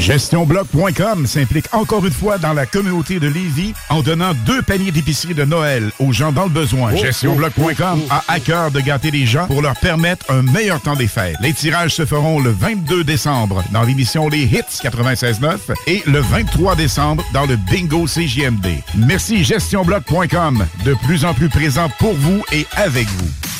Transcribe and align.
GestionBloc.com 0.00 1.26
s'implique 1.26 1.66
encore 1.72 2.06
une 2.06 2.12
fois 2.12 2.38
dans 2.38 2.54
la 2.54 2.64
communauté 2.64 3.20
de 3.20 3.28
Lévis 3.28 3.74
en 3.90 4.00
donnant 4.00 4.32
deux 4.46 4.62
paniers 4.62 4.90
d'épicerie 4.90 5.34
de 5.34 5.44
Noël 5.44 5.90
aux 5.98 6.12
gens 6.12 6.32
dans 6.32 6.44
le 6.44 6.50
besoin. 6.50 6.96
GestionBloc.com 6.96 8.00
a 8.08 8.24
à 8.26 8.40
cœur 8.40 8.70
de 8.70 8.80
gâter 8.80 9.10
les 9.10 9.26
gens 9.26 9.46
pour 9.46 9.60
leur 9.60 9.76
permettre 9.76 10.24
un 10.30 10.42
meilleur 10.42 10.80
temps 10.80 10.96
des 10.96 11.06
fêtes. 11.06 11.36
Les 11.42 11.52
tirages 11.52 11.94
se 11.94 12.06
feront 12.06 12.40
le 12.40 12.50
22 12.50 13.04
décembre 13.04 13.62
dans 13.72 13.82
l'émission 13.82 14.28
Les 14.28 14.44
Hits 14.44 14.80
96.9 14.82 15.58
et 15.86 16.02
le 16.06 16.20
23 16.20 16.76
décembre 16.76 17.22
dans 17.34 17.46
le 17.46 17.56
Bingo 17.56 18.06
CJMD. 18.06 18.66
Merci 18.96 19.44
GestionBloc.com, 19.44 20.64
de 20.84 20.94
plus 21.04 21.24
en 21.24 21.34
plus 21.34 21.50
présent 21.50 21.88
pour 21.98 22.14
vous 22.14 22.42
et 22.52 22.66
avec 22.76 23.06
vous. 23.06 23.59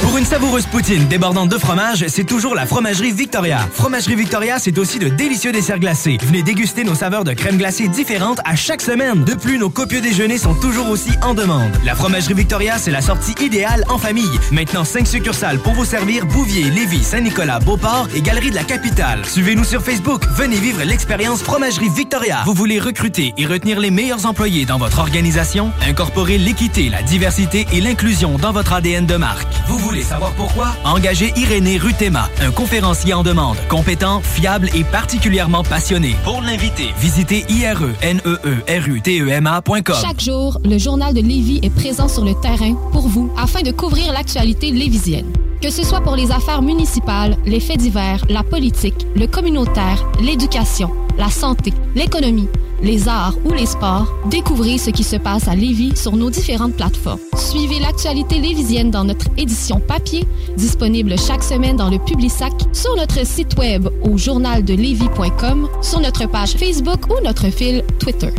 Pour 0.00 0.18
une 0.18 0.24
savoureuse 0.24 0.66
poutine 0.66 1.06
débordante 1.06 1.48
de 1.48 1.58
fromage, 1.58 2.04
c'est 2.08 2.24
toujours 2.24 2.54
la 2.54 2.66
Fromagerie 2.66 3.12
Victoria. 3.12 3.66
Fromagerie 3.72 4.16
Victoria, 4.16 4.58
c'est 4.58 4.76
aussi 4.78 4.98
de 4.98 5.08
délicieux 5.08 5.52
desserts 5.52 5.78
glacés. 5.78 6.18
Venez 6.22 6.42
déguster 6.42 6.84
nos 6.84 6.94
saveurs 6.94 7.24
de 7.24 7.32
crème 7.32 7.56
glacée 7.56 7.88
différentes 7.88 8.40
à 8.44 8.56
chaque 8.56 8.82
semaine. 8.82 9.24
De 9.24 9.34
plus, 9.34 9.58
nos 9.58 9.70
copieux 9.70 10.00
déjeuners 10.00 10.38
sont 10.38 10.54
toujours 10.54 10.90
aussi 10.90 11.10
en 11.22 11.32
demande. 11.34 11.70
La 11.84 11.94
Fromagerie 11.94 12.34
Victoria, 12.34 12.76
c'est 12.78 12.90
la 12.90 13.00
sortie 13.00 13.34
idéale 13.40 13.84
en 13.88 13.98
famille. 13.98 14.38
Maintenant, 14.50 14.84
5 14.84 15.06
succursales 15.06 15.58
pour 15.58 15.74
vous 15.74 15.84
servir 15.84 16.26
Bouvier, 16.26 16.70
Lévis, 16.70 17.04
Saint-Nicolas, 17.04 17.60
Beauport 17.60 18.08
et 18.14 18.20
Galerie 18.20 18.50
de 18.50 18.56
la 18.56 18.64
Capitale. 18.64 19.24
Suivez-nous 19.24 19.64
sur 19.64 19.82
Facebook. 19.82 20.22
Venez 20.36 20.56
vivre 20.56 20.82
l'expérience 20.82 21.42
Fromagerie 21.42 21.88
Victoria. 21.88 22.42
Vous 22.44 22.54
voulez 22.54 22.78
recruter 22.78 23.32
et 23.38 23.46
retenir 23.46 23.80
les 23.80 23.90
meilleurs 23.90 24.26
employés 24.26 24.66
dans 24.66 24.78
votre 24.78 24.98
organisation? 24.98 25.72
Incorporez 25.88 26.38
l'équité, 26.38 26.88
la 26.90 27.02
diversité 27.02 27.66
et 27.72 27.80
l'inclusion 27.80 28.38
dans 28.38 28.52
votre 28.52 28.72
ADN 28.72 29.06
de 29.06 29.16
marque. 29.16 29.48
Voulez 29.84 30.02
savoir 30.02 30.32
pourquoi? 30.32 30.68
Engagez 30.84 31.32
Irénée 31.36 31.76
Rutema, 31.76 32.30
un 32.40 32.50
conférencier 32.50 33.12
en 33.12 33.22
demande, 33.22 33.58
compétent, 33.68 34.22
fiable 34.22 34.70
et 34.74 34.82
particulièrement 34.82 35.62
passionné. 35.62 36.16
Pour 36.24 36.40
l'inviter, 36.40 36.94
visitez 36.98 37.44
E 37.50 37.52
ireneerutema.com. 37.52 39.96
Chaque 40.00 40.20
jour, 40.20 40.58
le 40.64 40.78
journal 40.78 41.12
de 41.12 41.20
Lévis 41.20 41.60
est 41.62 41.74
présent 41.74 42.08
sur 42.08 42.24
le 42.24 42.32
terrain 42.40 42.74
pour 42.92 43.08
vous 43.08 43.30
afin 43.36 43.60
de 43.62 43.72
couvrir 43.72 44.12
l'actualité 44.12 44.70
lévisienne. 44.70 45.30
Que 45.60 45.70
ce 45.70 45.82
soit 45.82 46.00
pour 46.00 46.16
les 46.16 46.30
affaires 46.30 46.62
municipales, 46.62 47.36
les 47.44 47.60
faits 47.60 47.78
divers, 47.78 48.24
la 48.28 48.42
politique, 48.42 49.06
le 49.14 49.26
communautaire, 49.26 50.02
l'éducation, 50.20 50.90
la 51.18 51.28
santé, 51.30 51.72
l'économie, 51.94 52.48
les 52.84 53.08
arts 53.08 53.34
ou 53.44 53.52
les 53.52 53.66
sports, 53.66 54.06
découvrez 54.26 54.78
ce 54.78 54.90
qui 54.90 55.02
se 55.02 55.16
passe 55.16 55.48
à 55.48 55.54
Lévis 55.54 55.96
sur 55.96 56.14
nos 56.14 56.30
différentes 56.30 56.76
plateformes. 56.76 57.18
Suivez 57.36 57.80
l'actualité 57.80 58.38
lévisienne 58.38 58.90
dans 58.90 59.04
notre 59.04 59.26
édition 59.36 59.80
papier, 59.80 60.24
disponible 60.56 61.18
chaque 61.18 61.42
semaine 61.42 61.76
dans 61.76 61.88
le 61.88 61.98
Publisac, 61.98 62.52
sur 62.72 62.94
notre 62.96 63.26
site 63.26 63.58
web 63.58 63.88
au 64.02 64.18
journaldelevis.com, 64.18 65.68
sur 65.82 66.00
notre 66.00 66.26
page 66.26 66.52
Facebook 66.52 67.08
ou 67.08 67.24
notre 67.24 67.50
fil 67.50 67.82
Twitter. 67.98 68.30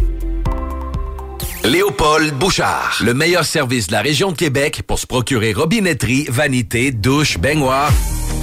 Léopold 1.63 2.35
Bouchard, 2.35 2.99
le 3.03 3.15
meilleur 3.15 3.43
service 3.43 3.87
de 3.87 3.93
la 3.93 4.01
région 4.01 4.31
de 4.31 4.37
Québec 4.37 4.83
pour 4.85 4.99
se 4.99 5.07
procurer 5.07 5.53
robinetterie, 5.53 6.27
vanité, 6.29 6.91
douche, 6.91 7.39
baignoire. 7.39 7.91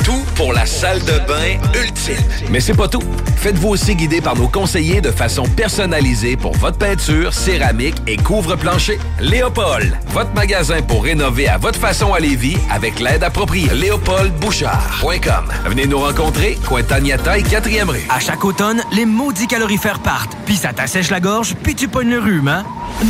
Tout 0.04 0.24
pour 0.34 0.52
la 0.52 0.66
salle 0.66 1.00
de 1.00 1.18
bain 1.26 1.58
ultime. 1.80 2.16
Mais 2.50 2.60
c'est 2.60 2.74
pas 2.74 2.88
tout. 2.88 3.02
Faites-vous 3.36 3.68
aussi 3.68 3.94
guider 3.94 4.20
par 4.20 4.36
nos 4.36 4.48
conseillers 4.48 5.00
de 5.00 5.10
façon 5.10 5.44
personnalisée 5.44 6.36
pour 6.36 6.56
votre 6.56 6.78
peinture, 6.78 7.32
céramique 7.32 7.96
et 8.06 8.16
couvre-plancher. 8.16 8.98
Léopold, 9.20 9.96
votre 10.08 10.32
magasin 10.34 10.82
pour 10.82 11.04
rénover 11.04 11.48
à 11.48 11.58
votre 11.58 11.78
façon 11.78 12.14
à 12.14 12.20
Lévis 12.20 12.56
avec 12.70 13.00
l'aide 13.00 13.22
appropriée. 13.22 13.70
LéopoldBouchard.com. 13.72 15.52
Venez 15.66 15.86
nous 15.86 15.98
rencontrer, 15.98 16.58
Cointagnata 16.66 17.38
et 17.38 17.42
4e 17.42 17.88
rue. 17.88 18.06
À 18.08 18.20
chaque 18.20 18.44
automne, 18.44 18.82
les 18.92 19.06
maudits 19.06 19.46
calorifères 19.46 20.00
partent. 20.00 20.36
Puis 20.46 20.56
ça 20.56 20.72
t'assèche 20.72 21.10
la 21.10 21.20
gorge, 21.20 21.54
puis 21.62 21.74
tu 21.74 21.88
pognes 21.88 22.10
le 22.10 22.18
rhume, 22.18 22.48
hein? 22.48 22.64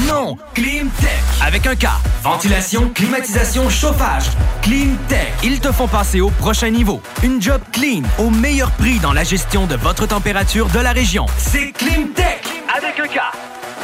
Non! 0.06 0.36
Climtech! 0.54 1.10
Avec 1.44 1.66
un 1.66 1.74
K. 1.74 1.86
Ventilation, 2.22 2.90
climatisation, 2.94 3.68
chauffage. 3.68 4.24
Climtech. 4.62 5.32
Ils 5.42 5.60
te 5.60 5.72
font 5.72 5.88
passer 5.88 6.20
au 6.20 6.30
prochain 6.30 6.71
niveau. 6.72 7.00
Une 7.22 7.40
job 7.40 7.60
clean, 7.72 8.02
au 8.18 8.30
meilleur 8.30 8.70
prix 8.72 8.98
dans 8.98 9.12
la 9.12 9.24
gestion 9.24 9.66
de 9.66 9.76
votre 9.76 10.06
température 10.06 10.68
de 10.68 10.80
la 10.80 10.92
région. 10.92 11.26
C'est 11.36 11.72
Climtech! 11.72 12.42
Avec 12.76 12.98
un 12.98 13.06
K. 13.06 13.20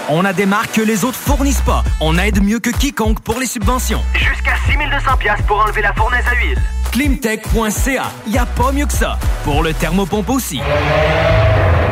On 0.08 0.24
a 0.24 0.32
des 0.32 0.46
marques 0.46 0.72
que 0.72 0.80
les 0.80 1.04
autres 1.04 1.18
fournissent 1.18 1.60
pas. 1.60 1.84
On 2.00 2.16
aide 2.18 2.42
mieux 2.42 2.60
que 2.60 2.70
quiconque 2.70 3.20
pour 3.20 3.38
les 3.38 3.46
subventions. 3.46 4.02
Jusqu'à 4.14 4.54
6200 4.66 5.16
pièces 5.18 5.42
pour 5.46 5.60
enlever 5.60 5.82
la 5.82 5.92
fournaise 5.92 6.24
à 6.30 6.34
huile. 6.34 6.58
Climtech.ca. 6.92 8.04
Y 8.26 8.38
a 8.38 8.46
pas 8.46 8.72
mieux 8.72 8.86
que 8.86 8.92
ça. 8.92 9.18
Pour 9.44 9.62
le 9.62 9.74
thermopompe 9.74 10.30
aussi. 10.30 10.60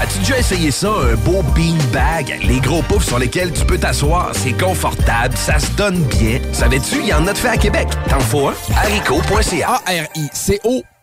As-tu 0.00 0.18
déjà 0.20 0.38
essayé 0.38 0.70
ça, 0.70 0.88
un 0.88 1.14
beau 1.16 1.42
beanbag? 1.54 2.40
Les 2.42 2.60
gros 2.60 2.82
poufs 2.82 3.04
sur 3.04 3.18
lesquels 3.18 3.52
tu 3.52 3.64
peux 3.64 3.78
t'asseoir, 3.78 4.30
c'est 4.32 4.52
confortable, 4.52 5.36
ça 5.36 5.58
se 5.58 5.70
donne 5.72 6.02
bien. 6.04 6.40
Savais-tu, 6.52 6.96
il 7.00 7.06
y 7.06 7.14
en 7.14 7.26
a 7.26 7.32
de 7.32 7.38
fait 7.38 7.48
à 7.48 7.56
Québec. 7.56 7.88
T'en 8.08 8.20
faut 8.20 8.48
un? 8.48 8.54
haricot.ca. 8.76 9.80
A-R-I-C-O 9.86 10.82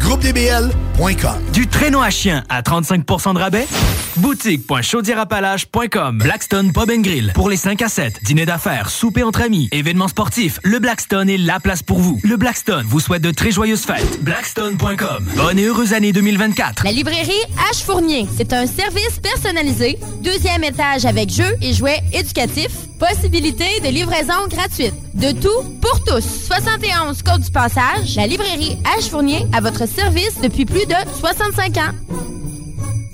GroupeDBL.com 0.00 1.34
Du 1.52 1.66
traîneau 1.66 2.00
à 2.00 2.10
chien 2.10 2.44
à 2.48 2.62
35% 2.62 3.34
de 3.34 3.38
rabais? 3.38 3.66
Boutique.chaudierapalage.com 4.16 6.18
Blackstone 6.18 6.72
Pub 6.72 6.88
and 6.90 7.00
Grill. 7.00 7.32
Pour 7.34 7.50
les 7.50 7.56
5 7.56 7.82
à 7.82 7.88
7, 7.88 8.20
dîner 8.24 8.46
d'affaires, 8.46 8.88
souper 8.90 9.24
entre 9.24 9.40
amis, 9.42 9.68
événements 9.72 10.06
sportifs, 10.08 10.60
le 10.62 10.78
Blackstone 10.78 11.28
est 11.28 11.36
la 11.38 11.58
place 11.58 11.82
pour 11.82 11.98
vous. 11.98 12.20
Le 12.22 12.36
Blackstone 12.36 12.86
vous 12.88 13.00
souhaite 13.00 13.22
de 13.22 13.32
très 13.32 13.50
joyeuses 13.50 13.82
fêtes. 13.82 14.22
Blackstone.com. 14.22 15.26
Bonne 15.36 15.58
et 15.58 15.64
heureuse 15.64 15.92
année 15.94 16.12
2024. 16.12 16.84
La 16.84 16.92
librairie 16.92 17.32
H 17.72 17.82
Fournier, 17.84 18.26
c'est 18.36 18.52
un 18.52 18.66
service 18.66 19.18
personnalisé, 19.20 19.98
deuxième 20.22 20.62
étage 20.62 21.06
avec 21.06 21.30
jeux 21.32 21.56
et 21.60 21.72
jouets 21.74 22.00
éducatifs, 22.12 22.86
possibilité 23.00 23.80
de 23.82 23.88
livraison 23.88 24.46
gratuite. 24.48 24.94
De 25.14 25.32
tout 25.32 25.62
pour 25.80 26.02
tous. 26.04 26.24
71 26.48 27.22
Côte 27.22 27.40
du 27.40 27.50
Passage, 27.50 28.14
la 28.16 28.26
librairie 28.26 28.76
H 28.98 29.08
Fournier 29.10 29.46
à 29.52 29.60
votre 29.60 29.86
service 29.94 30.40
depuis 30.40 30.64
plus 30.64 30.86
de 30.86 30.94
65 31.20 31.76
ans. 31.78 32.23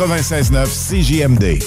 96.9 0.00 0.66
CJMD. 0.88 1.58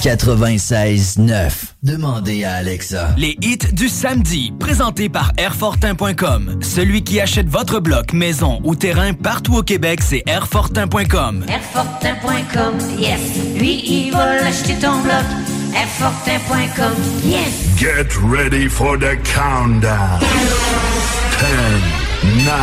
96.9. 0.00 1.50
Demandez 1.82 2.44
à 2.44 2.52
Alexa. 2.54 3.08
Les 3.16 3.36
hits 3.42 3.72
du 3.72 3.88
samedi, 3.88 4.52
présentés 4.60 5.08
par 5.08 5.32
Airfortin.com. 5.36 6.60
Celui 6.62 7.02
qui 7.02 7.20
achète 7.20 7.48
votre 7.48 7.80
bloc, 7.80 8.12
maison 8.12 8.60
ou 8.62 8.76
terrain 8.76 9.12
partout 9.12 9.56
au 9.56 9.64
Québec, 9.64 10.02
c'est 10.04 10.22
Airfortin.com. 10.28 11.44
Airfortin.com, 11.48 12.78
yes. 12.96 13.20
Lui, 13.58 13.82
il 13.84 14.12
va 14.12 14.36
l'acheter 14.36 14.74
ton 14.74 15.00
bloc. 15.00 15.24
Airfortin.com, 15.74 16.94
yes. 17.24 17.76
Get 17.76 18.06
ready 18.22 18.68
for 18.68 18.96
the 18.96 19.16
countdown. 19.24 20.20
10, 21.40 22.44
9, 22.46 22.54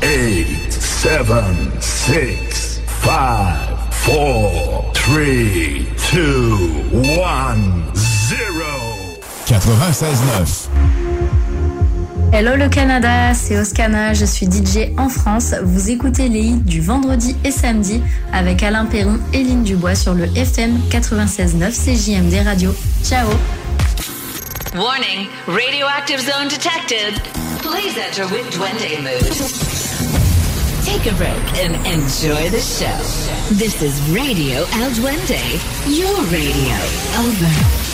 8, 0.00 0.46
7, 0.70 1.22
6, 1.80 2.80
5, 3.02 3.73
4, 4.06 4.92
3, 4.92 5.14
2, 6.12 6.58
1, 6.92 7.56
0. 7.94 9.18
96.9. 9.46 10.68
Hello 12.30 12.54
le 12.54 12.68
Canada, 12.68 13.32
c'est 13.32 13.58
Oscana, 13.58 14.12
je 14.12 14.26
suis 14.26 14.44
DJ 14.44 14.92
en 14.98 15.08
France. 15.08 15.54
Vous 15.62 15.88
écoutez 15.88 16.28
les 16.28 16.40
hits 16.40 16.60
du 16.60 16.82
vendredi 16.82 17.34
et 17.44 17.50
samedi 17.50 18.02
avec 18.30 18.62
Alain 18.62 18.84
Perron 18.84 19.18
et 19.32 19.42
Lynn 19.42 19.62
Dubois 19.62 19.94
sur 19.94 20.12
le 20.12 20.26
FM 20.36 20.80
96.9 20.90 21.72
CJMD 21.72 22.46
Radio. 22.46 22.74
Ciao 23.02 23.26
Warning, 24.74 25.28
radioactive 25.46 26.20
zone 26.20 26.48
detected. 26.48 27.22
Please 27.62 27.96
enter 27.98 28.26
with 28.30 28.50
Duende 28.50 29.00
mood. 29.02 30.23
Take 30.94 31.12
a 31.12 31.16
break 31.16 31.54
and 31.58 31.74
enjoy 31.88 32.50
the 32.50 32.60
show. 32.60 32.96
This 33.52 33.82
is 33.82 34.00
Radio 34.10 34.60
El 34.74 34.90
Duende, 34.92 35.42
your 35.88 36.22
radio. 36.26 36.76
Over. 37.18 37.93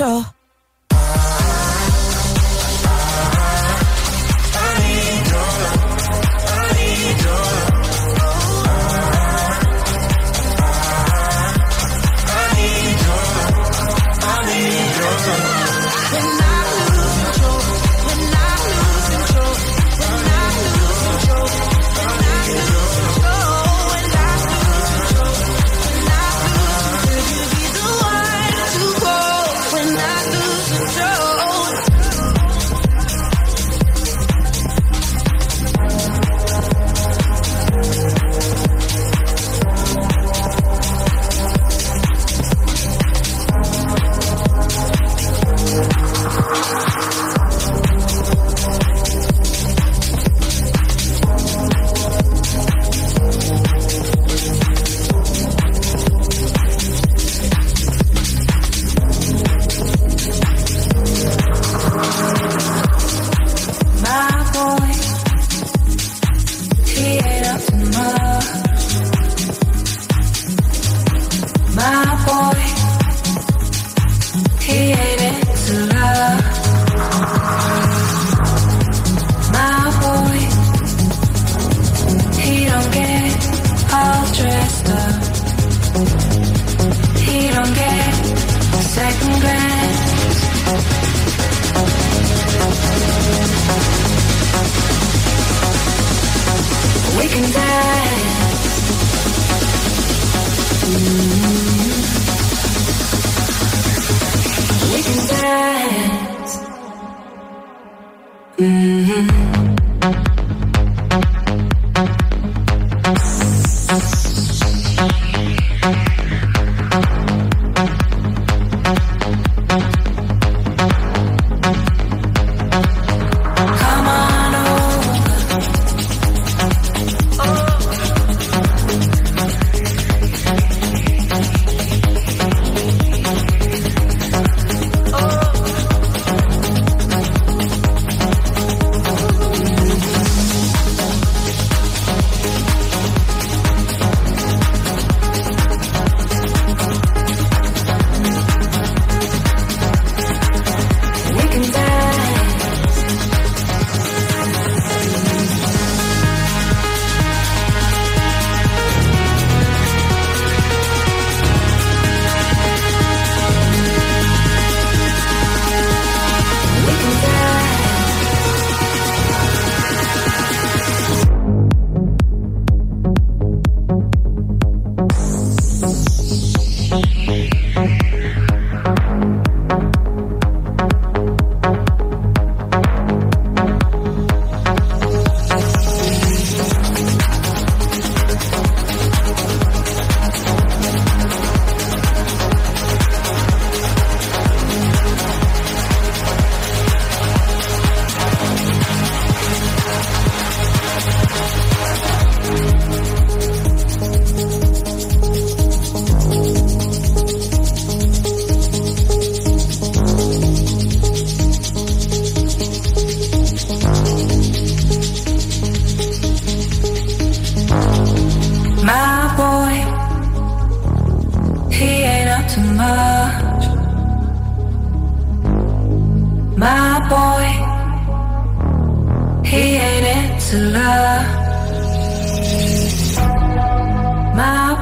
sure. 0.00 0.39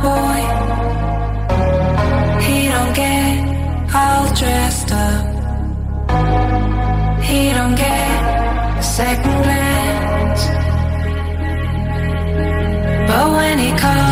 Boy, 0.03 0.41
he 2.47 2.69
don't 2.69 2.95
get 2.95 3.95
all 3.95 4.27
dressed 4.35 4.93
up. 4.93 5.25
He 7.23 7.51
don't 7.51 7.75
get 7.75 8.79
a 8.79 8.83
second 8.83 9.43
glance. 9.43 10.43
But 13.09 13.27
when 13.37 13.59
he 13.59 13.71
calls, 13.79 14.08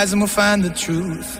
lies 0.00 0.12
and 0.12 0.22
we'll 0.22 0.28
find 0.28 0.64
the 0.64 0.70
truth. 0.70 1.39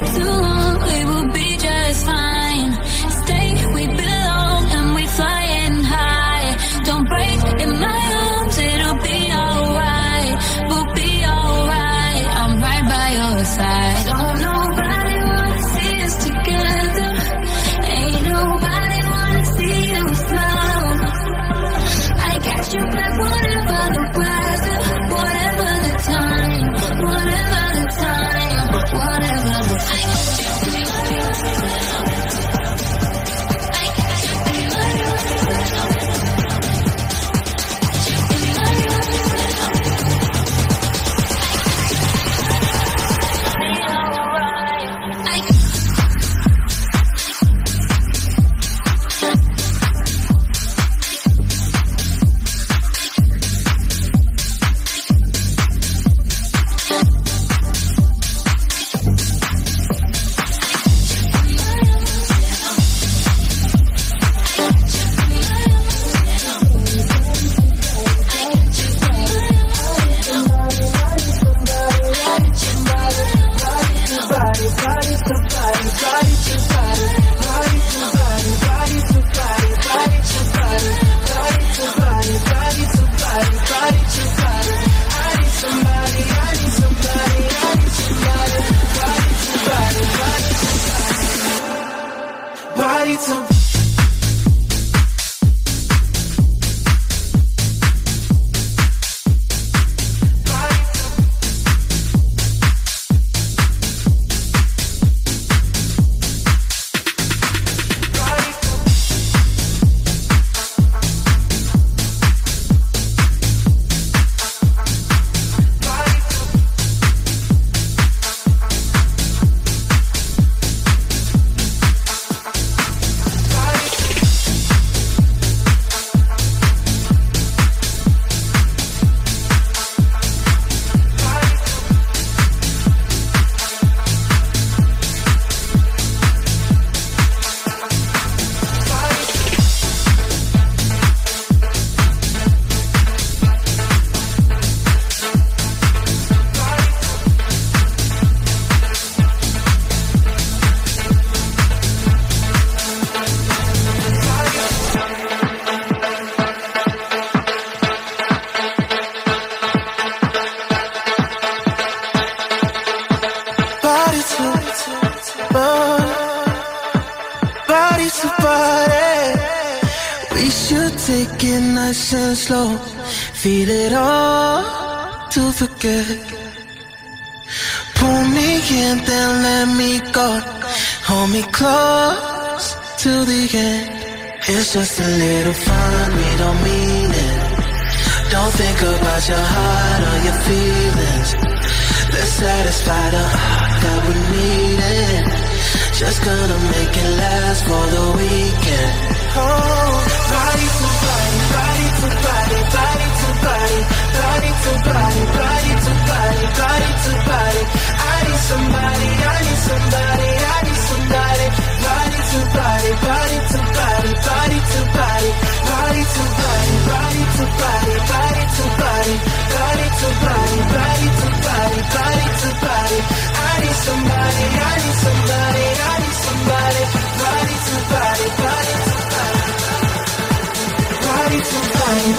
So 0.00 0.29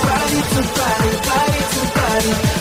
body, 0.04 0.42
to 0.54 0.62
body, 0.78 1.12
body 1.28 1.62
to 1.74 1.84
body, 1.96 2.61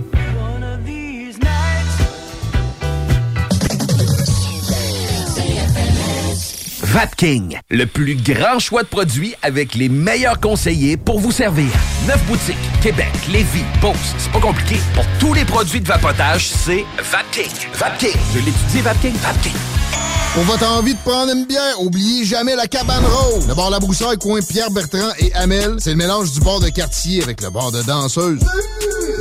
Vapking, 6.84 7.58
le 7.70 7.86
plus 7.86 8.16
grand 8.16 8.60
choix 8.60 8.84
de 8.84 8.90
produits 8.90 9.34
avec 9.42 9.76
les 9.76 9.88
meilleurs 9.88 10.42
conseillers 10.42 10.98
pour 10.98 11.22
vous 11.22 11.32
servir. 11.32 11.70
Neuf 12.06 12.22
boutiques, 12.26 12.58
Québec, 12.82 13.12
Lévis, 13.30 13.64
Beauce, 13.80 13.96
c'est 14.18 14.32
pas 14.32 14.40
compliqué. 14.40 14.82
Pour 14.96 15.06
tous 15.20 15.36
les 15.36 15.46
produits 15.46 15.82
de 15.82 15.88
vapotage, 15.88 16.50
c'est 16.50 16.84
Vapking. 17.12 17.52
Vapking. 17.76 18.16
Je 18.34 18.40
l'étudie, 18.40 18.82
Vapking. 18.82 19.14
Vapking. 19.18 19.54
Pour 20.34 20.44
votre 20.46 20.66
envie 20.68 20.96
de 20.96 21.00
prendre 21.00 21.32
une 21.32 21.46
bière, 21.46 21.80
oubliez 21.80 22.26
jamais 22.26 22.56
la 22.56 22.66
cabane 22.66 23.06
rose. 23.06 23.48
Le 23.48 23.54
bar 23.54 23.70
La 23.70 23.80
Broussaille, 23.80 24.18
coin 24.18 24.40
Pierre 24.42 24.72
Bertrand 24.72 25.12
et 25.20 25.32
Amel, 25.36 25.76
c'est 25.78 25.92
le 25.92 25.98
mélange 25.98 26.32
du 26.32 26.40
bar 26.40 26.60
de 26.60 26.70
quartier 26.70 27.22
avec 27.22 27.42
le 27.42 27.52
bar 27.52 27.72
de 27.72 27.84
danseuse. 27.84 28.40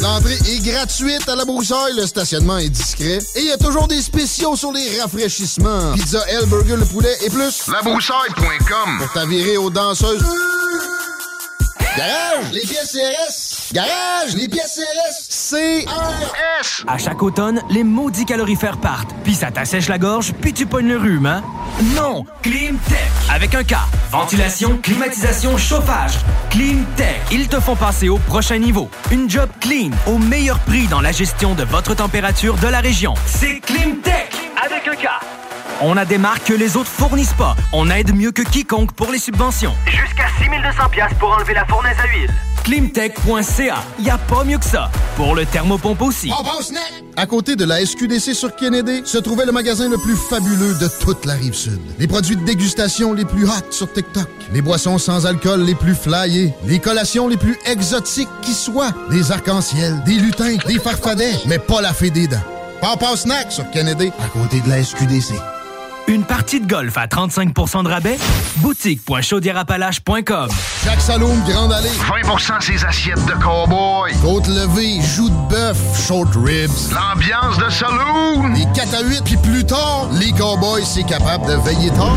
L'entrée 0.01 0.39
est 0.49 0.65
gratuite 0.65 1.29
à 1.29 1.37
La 1.37 1.45
Broussaille, 1.45 1.97
le 1.97 2.07
stationnement 2.07 2.57
est 2.57 2.71
discret 2.71 3.19
et 3.35 3.41
il 3.41 3.47
y 3.47 3.53
a 3.53 3.59
toujours 3.59 3.89
des 3.89 4.01
spéciaux 4.01 4.57
sur 4.57 4.73
les 4.73 5.01
rafraîchissements. 5.03 5.93
Pizza 5.93 6.25
L, 6.29 6.47
burger, 6.47 6.77
le 6.77 6.87
poulet 6.87 7.15
et 7.27 7.29
plus. 7.29 7.67
Labroussaille.com 7.71 8.99
pour 9.01 9.13
t'avirer 9.13 9.59
aux 9.59 9.69
danseuses. 9.69 10.25
Garage, 11.97 12.53
les 12.53 12.61
pièces 12.61 12.93
CRS. 12.93 13.50
Garage, 13.73 14.35
les 14.35 14.49
pièces 14.49 14.81
CRS. 14.81 15.87
CRS. 15.87 16.85
À 16.89 16.99
chaque 16.99 17.23
automne, 17.23 17.63
les 17.71 17.85
maudits 17.85 18.25
calorifères 18.25 18.79
partent, 18.79 19.15
puis 19.23 19.35
ça 19.35 19.53
t'assèche 19.53 19.89
la 19.89 19.99
gorge, 19.99 20.33
puis 20.41 20.53
tu 20.53 20.67
pognes 20.67 20.89
le 20.89 20.97
rhume, 20.97 21.27
hein? 21.27 21.45
Non! 21.95 22.25
Climtech! 22.43 22.99
Avec 23.33 23.55
un 23.55 23.63
K. 23.63 23.75
Ventilation, 24.11 24.79
climatisation, 24.83 25.57
chauffage. 25.57 26.15
Climtech. 26.51 27.21
Ils 27.31 27.47
te 27.47 27.61
font 27.61 27.77
passer 27.77 28.09
au 28.09 28.19
prochain 28.19 28.59
niveau. 28.59 28.91
Une 29.13 29.31
job 29.31 29.49
clean, 29.61 29.91
au 30.09 30.19
meilleur 30.19 30.59
prix 30.61 30.89
dans 30.89 31.01
la 31.01 31.13
gestion 31.13 31.55
de 31.55 31.63
votre 31.63 31.95
température 31.95 32.57
de 32.57 32.67
la 32.67 32.81
région. 32.81 33.15
C'est 33.27 33.61
Climtech! 33.61 34.33
Avec 34.65 34.89
un 34.89 34.97
K. 34.97 35.07
On 35.83 35.97
a 35.97 36.05
des 36.05 36.19
marques 36.19 36.45
que 36.45 36.53
les 36.53 36.77
autres 36.77 36.91
fournissent 36.91 37.33
pas. 37.33 37.57
On 37.73 37.89
aide 37.89 38.15
mieux 38.15 38.33
que 38.33 38.43
quiconque 38.43 38.93
pour 38.93 39.11
les 39.11 39.19
subventions. 39.19 39.75
Jusqu'à 39.87 40.27
6200 40.39 40.89
pièces 40.91 41.15
pour 41.19 41.31
enlever 41.33 41.55
la 41.55 41.65
fournaise 41.65 41.97
à 41.99 42.07
huile. 42.07 42.31
Climtech.ca. 42.65 43.83
Y 43.99 44.11
a 44.11 44.19
pas 44.19 44.45
mieux 44.45 44.59
que 44.59 44.65
ça. 44.67 44.91
Pour 45.17 45.35
le 45.35 45.47
thermopompe 45.47 46.03
aussi. 46.03 46.31
À 47.17 47.25
côté 47.25 47.57
de 47.57 47.65
la 47.65 47.85
SQDC 47.85 48.35
sur 48.35 48.55
Kennedy, 48.55 49.01
se 49.07 49.17
trouvait 49.17 49.47
le 49.47 49.53
magasin 49.53 49.89
le 49.89 49.97
plus 49.97 50.17
fabuleux 50.17 50.75
de 50.75 50.87
toute 51.01 51.25
la 51.25 51.33
rive 51.33 51.55
sud. 51.55 51.81
Les 51.99 52.07
produits 52.07 52.37
de 52.37 52.45
dégustation 52.45 53.15
les 53.15 53.25
plus 53.25 53.47
hot 53.47 53.71
sur 53.71 53.91
TikTok. 53.91 54.29
Les 54.53 54.61
boissons 54.61 54.99
sans 54.99 55.25
alcool 55.25 55.63
les 55.63 55.75
plus 55.75 55.95
flyées. 55.95 56.53
Les 56.67 56.79
collations 56.79 57.27
les 57.27 57.39
plus 57.39 57.59
exotiques 57.65 58.29
qui 58.43 58.53
soient. 58.53 58.93
Des 59.11 59.33
arcs-en-ciel, 59.33 60.03
des 60.05 60.17
lutins, 60.17 60.57
des 60.67 60.79
farfadets, 60.79 61.39
mais 61.47 61.59
pas 61.59 61.81
la 61.81 61.95
fée 61.95 62.11
des 62.11 62.27
dents. 62.27 62.37
Papa 62.83 63.17
Snack 63.17 63.51
sur 63.51 63.71
Kennedy, 63.71 64.13
à 64.23 64.29
côté 64.29 64.61
de 64.61 64.69
la 64.69 64.83
SQDC. 64.83 65.35
Une 66.11 66.25
partie 66.25 66.61
de 66.61 66.67
golf 66.67 66.99
à 66.99 67.07
35% 67.07 67.85
de 67.85 67.89
rabais? 67.89 68.19
Boutique.chaudierapalache.com 68.57 70.49
Jacques 70.85 71.01
Saloum, 71.01 71.41
Grande 71.47 71.73
Allée. 71.73 71.89
20% 71.89 72.61
ses 72.61 72.85
assiettes 72.85 73.25
de 73.27 73.35
cowboy. 73.35 74.13
Côte 74.21 74.49
levée, 74.49 75.01
joues 75.01 75.31
de 75.31 75.49
bœuf, 75.49 75.79
short 76.09 76.35
ribs. 76.35 76.93
L'ambiance 76.93 77.59
de 77.59 77.71
saloon. 77.71 78.53
Les 78.55 78.67
4 78.75 78.95
à 78.97 79.03
8, 79.05 79.23
puis 79.25 79.37
plus 79.37 79.65
tard, 79.65 80.09
les 80.19 80.33
cowboys, 80.33 80.85
c'est 80.85 81.05
capable 81.05 81.47
de 81.47 81.55
veiller 81.63 81.91
tard. 81.91 82.17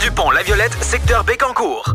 du 0.00 0.10
pont 0.10 0.30
La 0.30 0.42
Violette, 0.42 0.76
secteur 0.82 1.24
Bécancourt. 1.24 1.94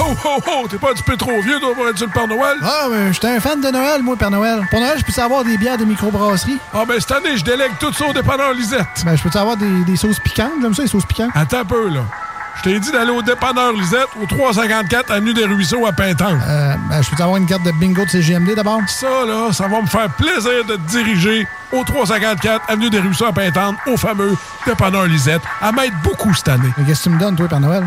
Oh, 0.00 0.14
oh, 0.24 0.38
oh, 0.46 0.66
t'es 0.68 0.78
pas 0.78 0.90
un 0.90 0.94
petit 0.94 1.02
peu 1.02 1.16
trop 1.16 1.40
vieux, 1.42 1.58
toi, 1.60 1.74
pour 1.74 1.88
être 1.88 1.98
sur 1.98 2.06
le 2.06 2.12
Père 2.12 2.26
Noël? 2.28 2.56
Ah, 2.62 2.86
mais 2.90 3.12
j'étais 3.12 3.28
un 3.28 3.40
fan 3.40 3.60
de 3.60 3.68
Noël, 3.70 4.02
moi, 4.02 4.16
Père 4.16 4.30
Noël. 4.30 4.60
Pour 4.70 4.80
Noël, 4.80 4.96
je 4.98 5.04
peux 5.12 5.20
avoir 5.22 5.44
des 5.44 5.56
bières 5.58 5.78
de 5.78 5.84
microbrasserie? 5.84 6.58
Ah, 6.72 6.84
ben 6.86 6.98
cette 6.98 7.12
année, 7.12 7.36
je 7.36 7.44
délègue 7.44 7.72
tout 7.78 7.92
ça 7.92 8.06
au 8.06 8.12
dépanneur 8.12 8.52
Lisette. 8.54 8.86
Ben, 9.04 9.16
je 9.16 9.22
peux 9.28 9.38
avoir 9.38 9.56
des, 9.56 9.84
des 9.84 9.96
sauces 9.96 10.18
piquantes? 10.20 10.52
J'aime 10.62 10.74
ça, 10.74 10.82
les 10.82 10.88
sauces 10.88 11.06
piquantes. 11.06 11.30
Attends 11.34 11.60
un 11.60 11.64
peu, 11.64 11.88
là. 11.88 12.00
Je 12.56 12.62
t'ai 12.62 12.80
dit 12.80 12.90
d'aller 12.90 13.10
au 13.12 13.22
dépanneur 13.22 13.72
Lisette, 13.72 14.08
au 14.20 14.26
354 14.26 15.12
Avenue 15.12 15.32
des 15.32 15.44
Ruisseaux 15.44 15.86
à 15.86 15.92
Pintan. 15.92 16.38
Euh, 16.48 16.74
ben, 16.90 17.02
je 17.02 17.10
peux 17.14 17.22
avoir 17.22 17.36
une 17.36 17.46
carte 17.46 17.62
de 17.62 17.70
bingo 17.72 18.04
de 18.04 18.10
CGMD 18.10 18.54
d'abord? 18.56 18.80
Ça, 18.88 19.06
là, 19.26 19.52
ça 19.52 19.68
va 19.68 19.80
me 19.80 19.86
faire 19.86 20.08
plaisir 20.16 20.64
de 20.68 20.74
te 20.74 20.90
diriger 20.90 21.46
au 21.72 21.84
354 21.84 22.62
Avenue 22.68 22.90
des 22.90 22.98
Ruisseaux 22.98 23.26
à 23.26 23.32
Pintan, 23.32 23.74
au 23.86 23.96
fameux 23.96 24.36
dépanneur 24.66 25.04
Lisette, 25.06 25.42
à 25.60 25.70
m'aide 25.70 25.92
beaucoup 26.02 26.34
cette 26.34 26.48
année. 26.48 26.72
Mais 26.76 26.84
qu'est-ce 26.84 27.04
que 27.04 27.10
tu 27.10 27.14
me 27.14 27.20
donnes, 27.20 27.36
toi, 27.36 27.46
Père 27.46 27.60
Noël? 27.60 27.86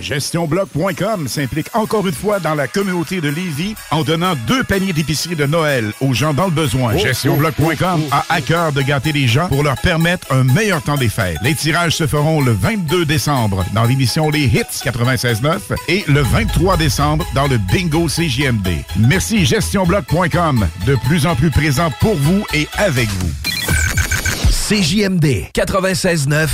GestionBloc.com 0.00 1.28
s'implique 1.28 1.68
encore 1.74 2.06
une 2.06 2.14
fois 2.14 2.38
dans 2.38 2.54
la 2.54 2.68
communauté 2.68 3.20
de 3.20 3.28
Lévis 3.28 3.74
en 3.90 4.02
donnant 4.02 4.34
deux 4.46 4.62
paniers 4.64 4.92
d'épicerie 4.92 5.36
de 5.36 5.46
Noël 5.46 5.92
aux 6.00 6.12
gens 6.12 6.34
dans 6.34 6.46
le 6.46 6.50
besoin. 6.50 6.92
Oh, 6.94 6.98
GestionBloc.com 6.98 8.00
oh, 8.04 8.08
oh. 8.10 8.14
a 8.14 8.24
à 8.28 8.40
cœur 8.40 8.72
de 8.72 8.82
gâter 8.82 9.12
les 9.12 9.26
gens 9.26 9.48
pour 9.48 9.62
leur 9.62 9.76
permettre 9.80 10.30
un 10.32 10.44
meilleur 10.44 10.82
temps 10.82 10.96
des 10.96 11.08
fêtes. 11.08 11.38
Les 11.42 11.54
tirages 11.54 11.96
se 11.96 12.06
feront 12.06 12.40
le 12.40 12.52
22 12.52 13.04
décembre 13.04 13.64
dans 13.74 13.84
l'émission 13.84 14.30
Les 14.30 14.44
Hits 14.44 14.84
96.9 14.84 15.58
et 15.88 16.04
le 16.08 16.20
23 16.20 16.76
décembre 16.76 17.26
dans 17.34 17.46
le 17.46 17.58
Bingo 17.58 18.06
CJMD. 18.06 18.68
Merci 18.96 19.44
GestionBloc.com, 19.44 20.66
de 20.86 20.94
plus 21.06 21.26
en 21.26 21.34
plus 21.34 21.50
présent 21.50 21.90
pour 22.00 22.14
vous 22.14 22.44
et 22.54 22.68
avec 22.78 23.08
vous. 23.08 24.25
CJMD 24.50 25.50
96.9 25.54 26.48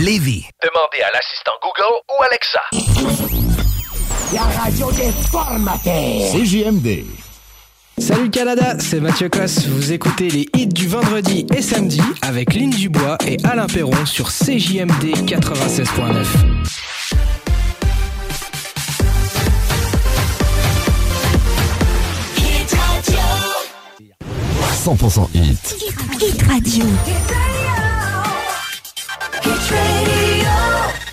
Lévis. 0.00 0.46
Demandez 0.62 1.02
à 1.02 1.10
l'assistant 1.12 1.52
Google 1.62 2.00
ou 2.10 2.22
Alexa. 2.22 2.60
La 4.32 4.42
radio 4.62 4.90
des 4.92 5.12
formateurs. 5.30 6.32
CJMD. 6.32 7.04
Salut 7.98 8.30
Canada, 8.30 8.76
c'est 8.78 9.00
Mathieu 9.00 9.28
Cosse. 9.28 9.66
Vous 9.66 9.92
écoutez 9.92 10.28
les 10.28 10.48
hits 10.54 10.66
du 10.66 10.86
vendredi 10.88 11.46
et 11.54 11.62
samedi 11.62 12.00
avec 12.22 12.54
Lynn 12.54 12.70
Dubois 12.70 13.16
et 13.26 13.36
Alain 13.44 13.66
Perron 13.66 14.04
sur 14.04 14.28
CJMD 14.28 15.26
96.9. 15.26 16.85
100% 24.86 25.28
hit. 25.32 25.74
Hit 26.20 26.42
Radio. 26.46 26.84
Hit 29.42 29.70
Radio. 29.70 31.05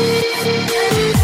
Thank 0.00 1.14
you. 1.14 1.19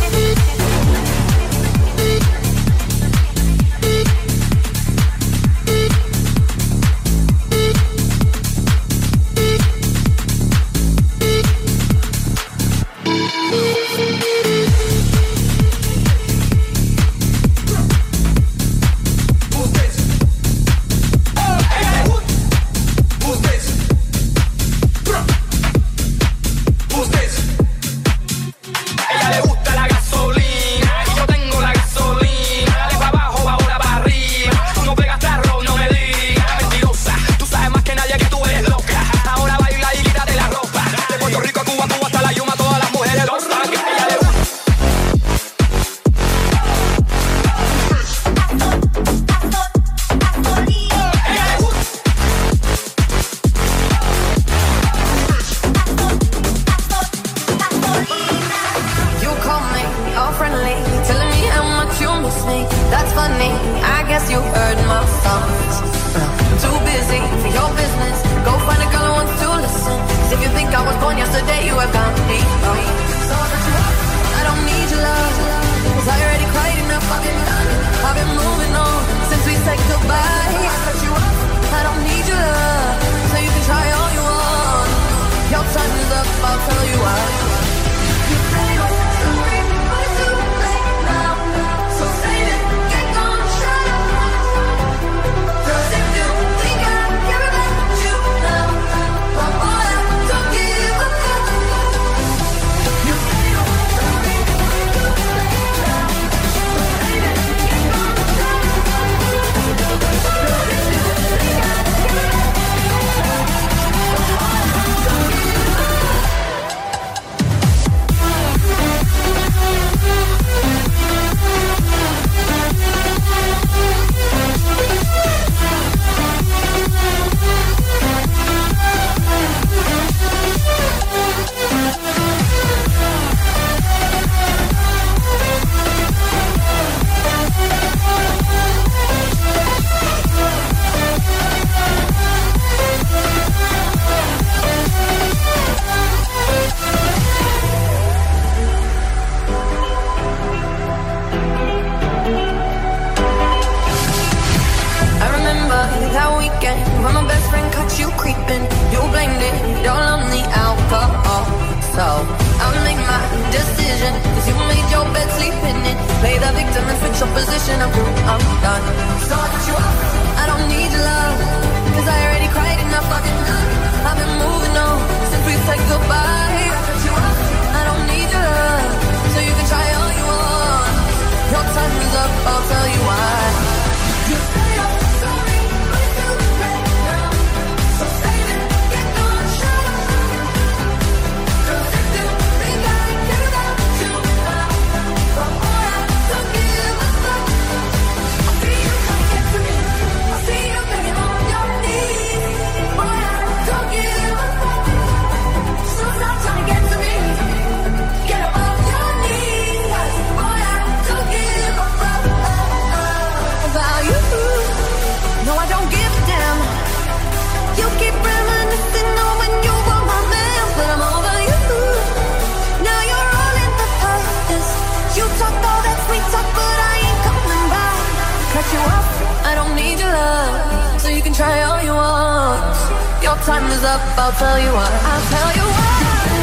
I 229.44 229.54
don't 229.54 229.74
need 229.74 229.98
your 229.98 230.12
love, 230.12 231.00
so 231.00 231.08
you 231.08 231.22
can 231.22 231.32
try 231.32 231.62
all 231.62 231.82
you 231.82 231.94
want. 231.94 232.76
Your 233.22 233.36
time 233.46 233.70
is 233.70 233.84
up, 233.84 234.00
I'll 234.18 234.32
tell 234.32 234.58
you 234.58 234.72
what. 234.72 234.92
I'll 234.92 235.26
tell 235.30 235.50
you 235.56 235.66
what. 235.74 236.35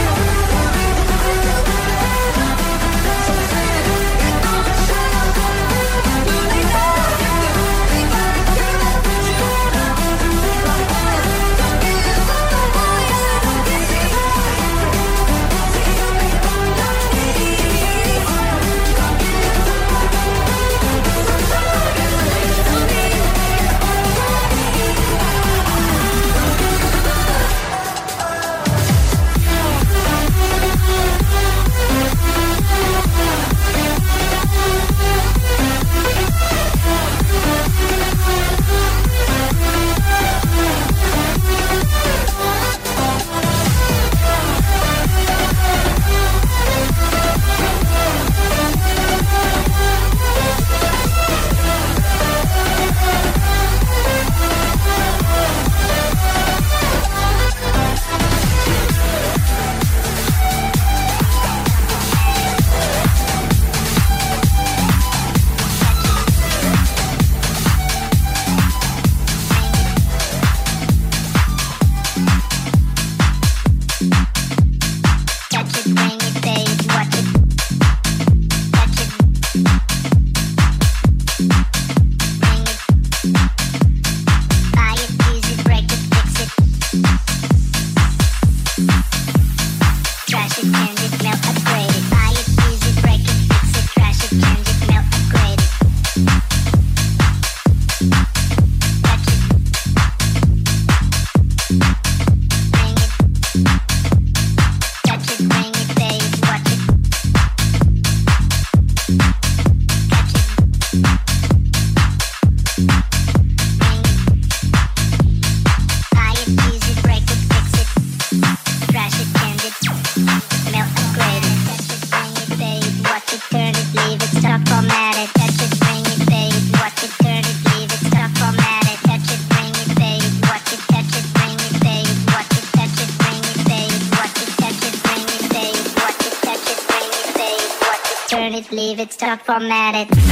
stuck 139.24 139.46
formatted. 139.46 140.23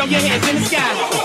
Throw 0.00 0.08
your 0.08 0.20
hands 0.20 0.48
in 0.48 0.54
the 0.56 0.62
sky. 0.62 1.19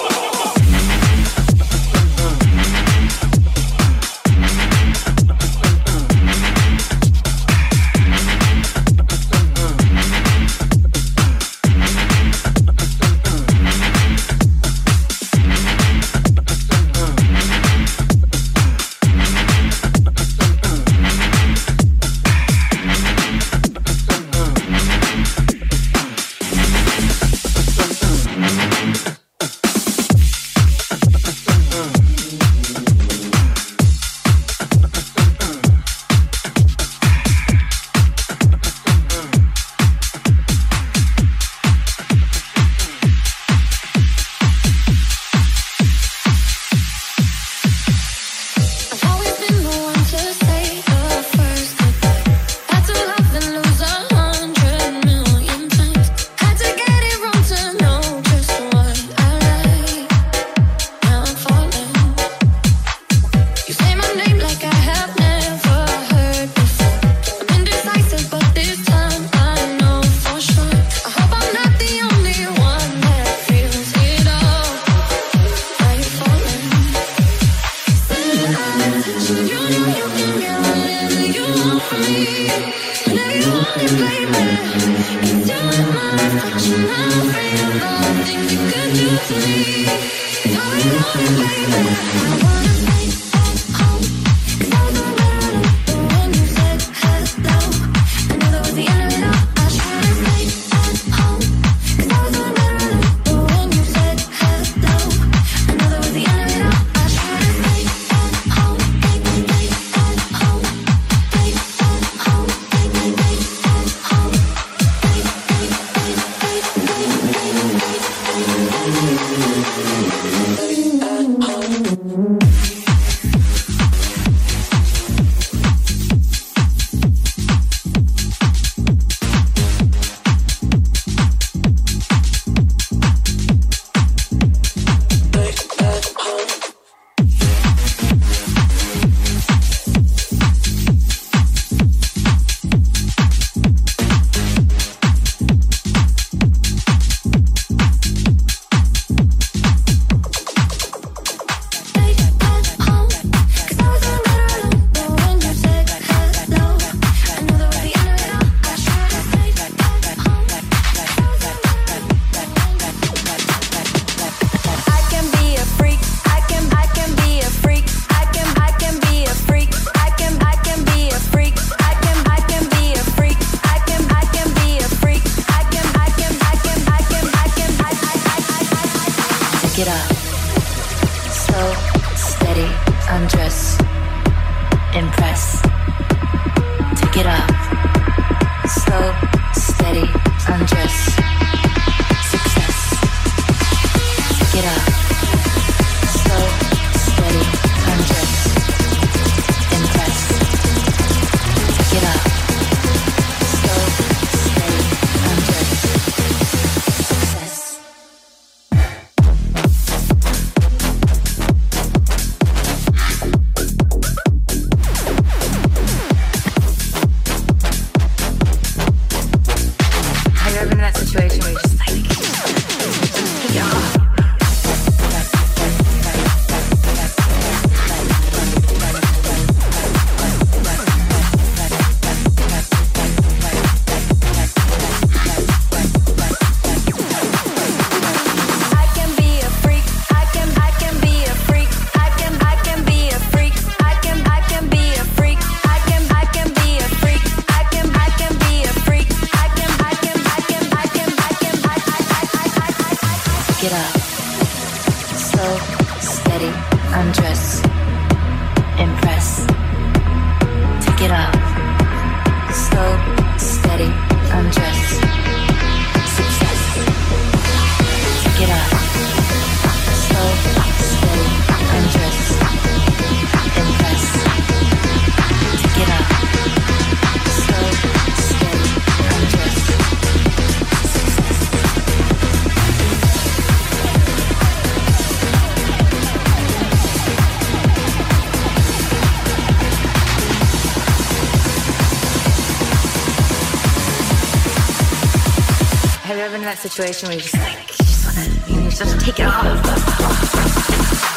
situation 296.76 297.07
where 297.07 297.15
you're 297.15 297.22
just 297.22 297.38
like, 297.38 297.72
you 297.72 297.85
just 297.85 298.06
want 298.06 298.18
to, 298.18 298.53
you 298.53 298.69
just 298.69 298.81
have 298.81 298.99
to 298.99 299.06
take 299.06 299.19
it 299.22 299.26
off. 299.27 301.15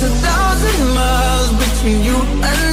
There's 0.00 0.12
a 0.12 0.16
thousand 0.16 0.94
miles 0.94 1.52
between 1.52 2.02
you 2.02 2.16
and 2.16 2.69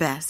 best 0.00 0.29